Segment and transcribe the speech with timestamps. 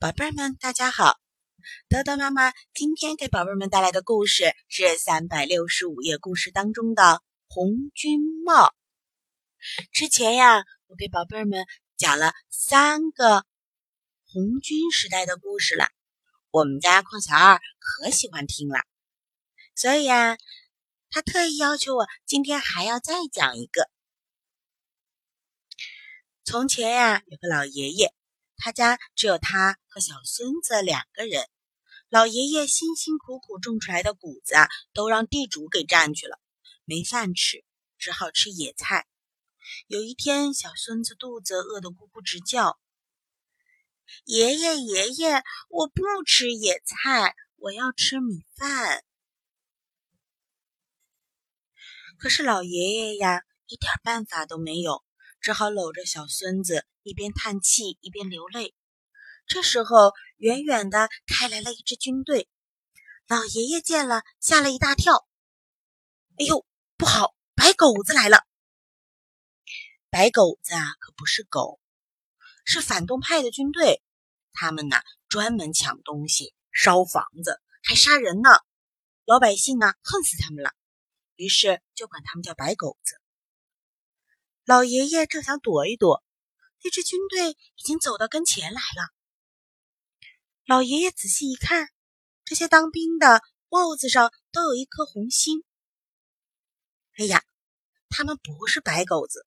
[0.00, 1.20] 宝贝儿们，大家好！
[1.90, 7.02] 豆豆妈妈今天给宝贝们带来的故事是三百六十五页故事当中的
[7.48, 8.68] 《红军帽》。
[9.92, 11.66] 之前呀，我给宝贝儿们
[11.98, 13.44] 讲了三个
[14.24, 15.90] 红军时代的故事了，
[16.50, 18.80] 我们家邝小二可喜欢听了，
[19.74, 20.38] 所以呀，
[21.10, 23.90] 他特意要求我今天还要再讲一个。
[26.42, 28.14] 从前呀，有个老爷爷。
[28.62, 31.48] 他家只有他和小孙子两个人，
[32.10, 36.38] 老爷爷辛辛苦苦种出来的谷子啊，都让地主给占去了，
[36.84, 37.64] 没饭吃，
[37.96, 39.06] 只好吃野菜。
[39.86, 42.78] 有一天，小孙子肚子饿得咕咕直叫
[44.26, 49.02] ：“爷爷，爷爷，我不吃野菜，我要吃米饭。”
[52.18, 55.02] 可是老爷爷呀，一点办法都没有。
[55.40, 58.74] 只好搂着小孙子，一边叹气一边流泪。
[59.46, 62.48] 这时候，远远的开来了一支军队。
[63.26, 65.28] 老爷爷见了，吓了一大跳
[66.38, 67.34] ：“哎呦，不好！
[67.54, 68.44] 白狗子来了！”
[70.10, 71.80] 白狗子啊，可不是狗，
[72.64, 74.02] 是反动派的军队。
[74.52, 78.50] 他们呐，专门抢东西、烧房子，还杀人呢。
[79.24, 80.72] 老百姓呢，恨死他们了，
[81.36, 83.19] 于是就管他们叫白狗子。
[84.70, 86.22] 老爷爷正想躲一躲，
[86.84, 89.10] 那支军队已经走到跟前来了。
[90.64, 91.88] 老爷爷仔细一看，
[92.44, 95.64] 这些当兵的帽子上都有一颗红心。
[97.16, 97.42] 哎呀，
[98.10, 99.44] 他们不是白狗子，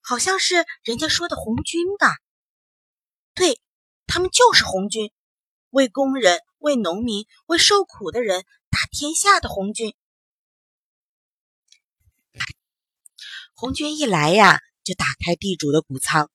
[0.00, 2.16] 好像是人家说的红军吧？
[3.32, 3.60] 对，
[4.08, 5.12] 他们就是红军，
[5.68, 9.94] 为工人、为农民、为受苦的人打天下的红军。
[13.60, 16.30] 红军一来呀，就打开地主的谷仓。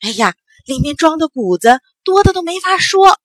[0.00, 3.18] 哎呀，里面装的谷子多的都没法说。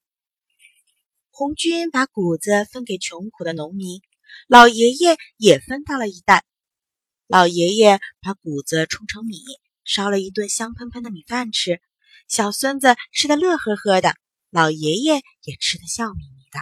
[1.29, 4.01] 红军把谷子分给穷苦的农民，
[4.47, 6.43] 老爷爷也分到了一担。
[7.27, 9.37] 老爷爷把谷子冲成米，
[9.85, 11.79] 烧了一顿香喷喷的米饭吃。
[12.27, 14.15] 小孙子吃的乐呵呵的，
[14.49, 16.59] 老爷爷也吃的笑眯眯的。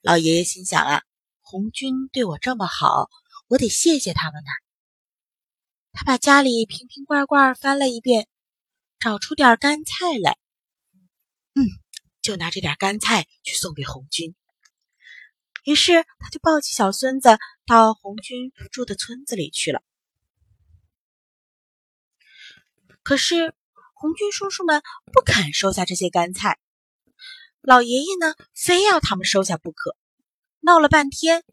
[0.00, 1.02] 老爷爷心想啊，
[1.40, 3.10] 红军对我这么好，
[3.48, 4.69] 我得谢谢他们呢。
[5.92, 8.28] 他把家里瓶瓶罐罐翻了一遍，
[8.98, 10.38] 找出点干菜来。
[11.54, 11.66] 嗯，
[12.22, 14.34] 就拿这点干菜去送给红军。
[15.64, 19.82] 于是他就抱起小孙子到红军住的村子里去了。
[23.02, 23.54] 可是
[23.92, 26.58] 红军叔叔们不肯收下这些干菜，
[27.60, 29.96] 老爷爷呢，非要他们收下不可。
[30.60, 31.44] 闹了半天，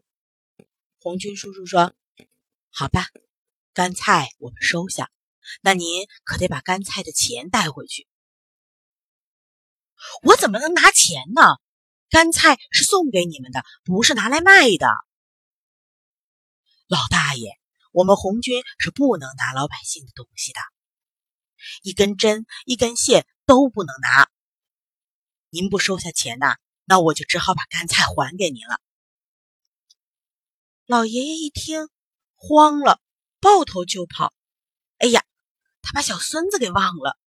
[1.00, 1.94] 红军叔叔说
[2.70, 3.08] ：“好吧。”
[3.78, 5.08] 干菜我们收下，
[5.60, 8.08] 那您可得把干菜的钱带回去。
[10.24, 11.42] 我怎么能拿钱呢？
[12.10, 14.88] 干菜是送给你们的，不是拿来卖的。
[16.88, 17.52] 老大爷，
[17.92, 20.58] 我们红军是不能拿老百姓的东西的，
[21.82, 24.28] 一根针、一根线都不能拿。
[25.50, 28.80] 您不收下钱呐，那我就只好把干菜还给您了。
[30.84, 31.88] 老爷爷一听，
[32.34, 33.00] 慌了。
[33.40, 34.32] 抱头就跑，
[34.98, 35.24] 哎呀，
[35.82, 37.18] 他把小孙子给忘了。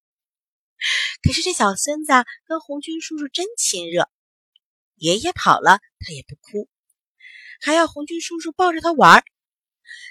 [1.22, 2.12] 可是这小孙子
[2.46, 4.10] 跟红军叔叔真亲热，
[4.96, 6.68] 爷爷跑了他也不哭，
[7.60, 9.24] 还要红军叔叔抱着他玩。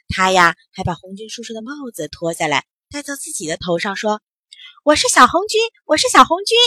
[0.07, 4.21] 他呀还把红军叔叔的帽子脱下来戴到自己的头上，说
[4.83, 6.57] ：“我是小红军，我是小红军。”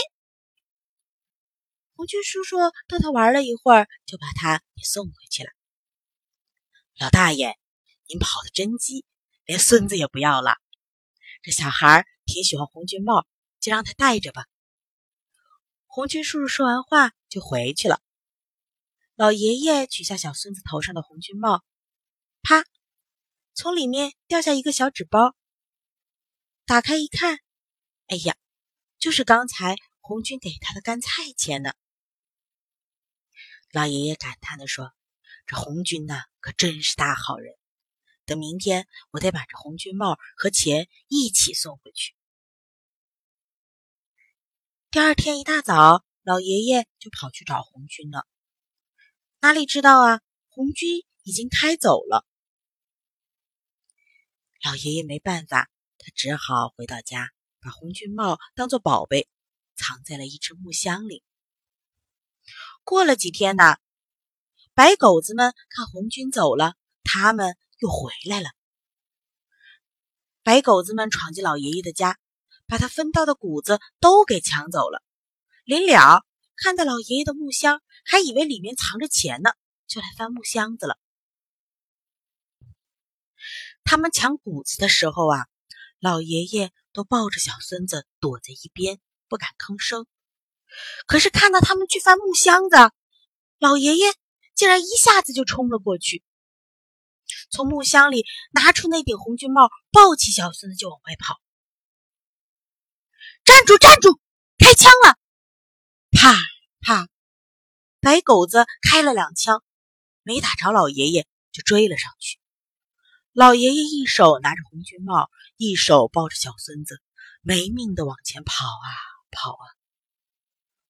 [1.95, 2.57] 红军叔叔
[2.87, 5.49] 逗他玩了一会儿，就把他给送回去了。
[6.99, 7.57] 老大爷，
[8.07, 9.05] 您跑得真急。
[9.45, 10.57] 连孙子也不要了，
[11.41, 13.25] 这小孩挺喜欢红军帽，
[13.59, 14.45] 就让他戴着吧。
[15.85, 18.01] 红军叔叔说完话就回去了。
[19.15, 21.63] 老爷爷取下小孙子头上的红军帽，
[22.41, 22.65] 啪，
[23.53, 25.35] 从里面掉下一个小纸包。
[26.65, 27.39] 打开一看，
[28.07, 28.35] 哎呀，
[28.97, 31.71] 就是刚才红军给他的干菜钱呢。
[33.71, 34.91] 老爷爷感叹地说
[35.45, 37.55] ：“这红军呐，可真是大好人。”
[38.25, 42.15] 等明天，我得把这红军帽和钱一起送回去。
[44.89, 48.25] 第二天一大早，老爷爷就跑去找红军了。
[49.41, 52.25] 哪里知道啊，红军已经开走了。
[54.63, 55.69] 老爷爷没办法，
[55.99, 57.29] 他只好回到家，
[57.59, 59.29] 把红军帽当做宝贝，
[59.75, 61.23] 藏在了一只木箱里。
[62.83, 63.77] 过了几天呢，
[64.73, 67.55] 白狗子们看红军走了，他们。
[67.79, 68.49] 又回来了，
[70.43, 72.17] 白狗子们闯进老爷爷的家，
[72.67, 75.03] 把他分到的谷子都给抢走了。
[75.65, 76.23] 临了
[76.55, 79.51] 看到老爷爷的木箱，还以为里面藏着钱呢，
[79.87, 80.97] 就来翻木箱子了。
[83.83, 85.47] 他们抢谷子的时候啊，
[85.99, 90.07] 老爷爷都抱着小孙子躲在一边，不敢吭声。
[91.07, 92.77] 可是看到他们去翻木箱子，
[93.59, 94.13] 老爷爷
[94.55, 96.23] 竟然一下子就冲了过去，
[97.49, 101.41] 从木箱里拿出那顶红军帽，抱起小孙子就往外跑。
[103.43, 103.77] 站住！
[103.77, 104.19] 站住！
[104.57, 105.17] 开枪了！
[106.11, 106.35] 啪
[106.81, 107.07] 啪，
[107.99, 109.63] 白狗子开了两枪，
[110.23, 112.39] 没打着老爷爷，就追了上去。
[113.33, 117.01] 老爷爷一手拿着红军帽，一手抱着小孙子，
[117.41, 118.87] 没命的往前跑啊
[119.29, 119.65] 跑啊！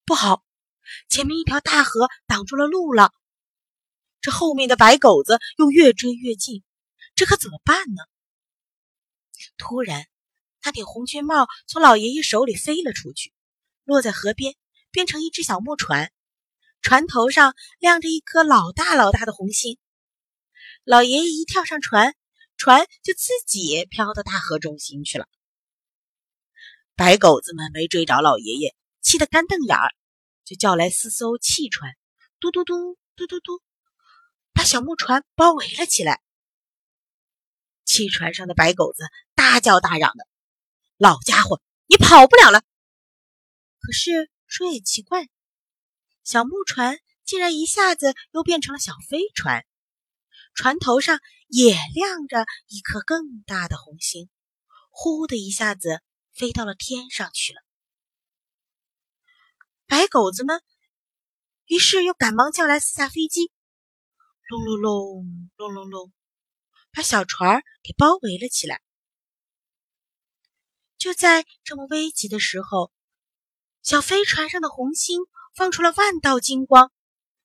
[0.05, 0.43] 不好，
[1.09, 3.11] 前面一条大河挡住了路了。
[4.25, 6.63] 这后面的白狗子又越追越近，
[7.13, 8.01] 这可怎么办呢？
[9.55, 10.07] 突然，
[10.63, 13.31] 那顶红军帽从老爷爷手里飞了出去，
[13.83, 14.55] 落在河边，
[14.89, 16.11] 变成一只小木船，
[16.81, 19.77] 船头上亮着一颗老大老大的红星。
[20.83, 22.15] 老爷爷一跳上船。
[22.57, 25.27] 船就自己飘到大河中心去了。
[26.95, 29.91] 白狗子们没追着老爷爷，气得干瞪眼儿，
[30.45, 31.91] 就叫来四艘汽船，
[32.39, 33.61] 嘟嘟嘟嘟嘟嘟，
[34.55, 36.21] 把小木船包围了起来。
[37.83, 39.03] 汽船上的白狗子
[39.35, 40.25] 大叫大嚷的
[40.97, 42.63] ：“老家伙，你跑不了了！”
[43.79, 45.27] 可是说也奇怪，
[46.23, 49.65] 小木船竟然一下子又变成了小飞船。
[50.55, 54.29] 船头上也亮着一颗更大的红星，
[54.89, 56.01] 呼的一下子
[56.33, 57.61] 飞到了天上去了。
[59.85, 60.63] 白狗子们
[61.65, 63.51] 于是又赶忙叫来四架飞机，
[64.47, 66.13] 隆隆隆隆隆隆，
[66.91, 68.81] 把小船给包围了起来。
[70.97, 72.91] 就在这么危急的时候，
[73.81, 75.21] 小飞船上的红星
[75.55, 76.91] 放出了万道金光，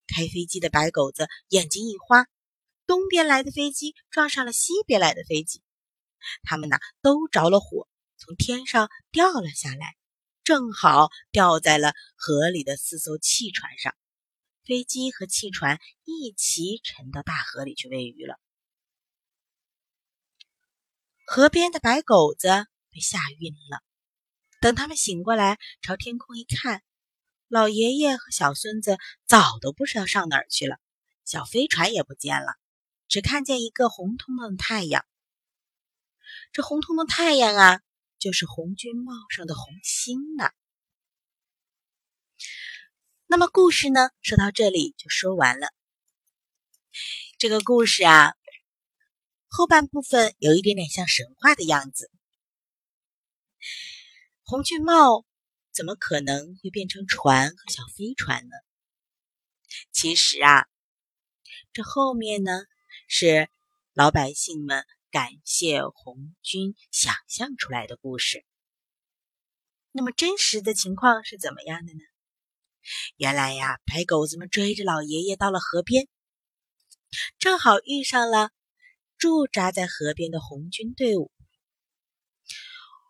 [0.07, 2.27] 开飞机的白狗子眼睛一花。
[2.87, 5.63] 东边来的飞机撞上了西边来的飞机，
[6.43, 7.89] 他们呐都着了火，
[8.19, 9.97] 从天上掉了下来，
[10.45, 13.95] 正好掉在了河里的四艘汽船上。
[14.71, 18.39] 飞机和汽船一起沉到大河里去喂鱼了。
[21.27, 22.47] 河边的白狗子
[22.93, 23.83] 被吓晕了。
[24.61, 26.85] 等他们醒过来，朝天空一看，
[27.49, 28.97] 老爷爷和小孙子
[29.27, 30.79] 早都不知道上哪儿去了，
[31.25, 32.55] 小飞船也不见了。
[33.09, 35.05] 只看见一个红彤彤的太阳，
[36.53, 37.81] 这红彤彤太阳啊，
[38.21, 40.53] 就是红军帽上的红星呢。
[43.33, 45.69] 那么故事呢，说到这里就说完了。
[47.39, 48.35] 这个故事啊，
[49.47, 52.11] 后半部分有一点点像神话的样子。
[54.43, 55.25] 红军帽
[55.71, 58.57] 怎么可能会变成船和小飞船呢？
[59.93, 60.67] 其实啊，
[61.73, 62.65] 这后面呢。
[63.13, 63.49] 是
[63.93, 68.45] 老百姓们感谢红军想象出来的故事。
[69.91, 72.01] 那么真实的情况是怎么样的呢？
[73.21, 76.09] 原来呀，白狗子们追着老爷爷到了河边，
[77.39, 78.49] 正好遇上了
[79.19, 81.31] 驻扎在河边的红军队伍。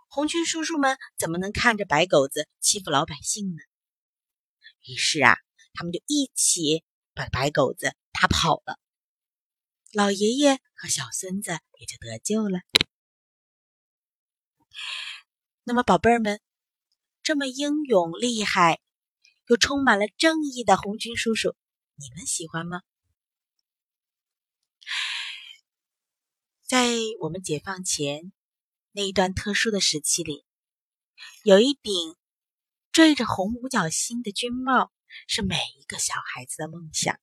[0.09, 3.63] 红军叔叔们怎么能看着白狗子欺负老百姓呢？
[4.85, 5.37] 于是啊，
[5.75, 6.83] 他们就一起
[7.15, 8.81] 把白狗子打跑了。
[9.93, 12.59] 老爷爷和小孙子也就得救了。
[15.63, 16.41] 那么，宝贝儿们，
[17.23, 18.81] 这么英勇厉害
[19.51, 21.57] 又充满了正义的红军叔叔，
[21.97, 22.83] 你们喜欢吗？
[26.63, 28.33] 在我们解放前
[28.93, 30.47] 那一段特殊的时期里，
[31.43, 31.93] 有一顶
[32.93, 34.93] 缀着红五角星的军帽，
[35.27, 37.19] 是每一个小孩子的梦想。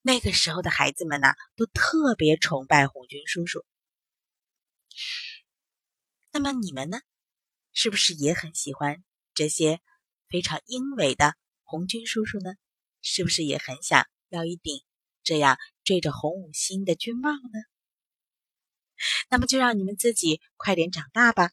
[0.00, 3.62] 那个时候的孩子们呢，都特别崇拜红军叔叔。
[6.32, 7.02] 那么你们呢，
[7.74, 9.04] 是不是也很喜欢
[9.36, 9.80] 这些
[10.28, 12.54] 非常英伟的红军叔叔呢？
[13.02, 14.82] 是不是也很想要一顶
[15.22, 17.60] 这样缀着红五星的军帽呢？
[19.30, 21.52] 那么就让你们自己快点长大吧。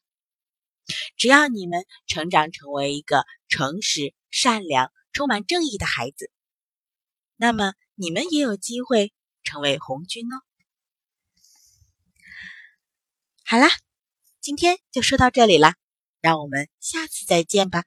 [1.16, 6.32] 只要你们成长成为一个诚实、善良、充满正义的孩子，
[7.36, 7.74] 那么。
[7.96, 9.12] 你们也有机会
[9.44, 10.42] 成为红军哦！
[13.44, 13.68] 好啦，
[14.40, 15.74] 今天就说到这里了，
[16.24, 17.84] 让我们下次再见吧。